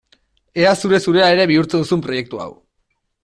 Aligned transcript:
Ea 0.61 0.71
zure-zurea 0.85 1.27
ere 1.35 1.45
bihurtzen 1.53 1.85
duzun 1.85 2.05
proiektu 2.09 2.43
hau! 2.47 2.51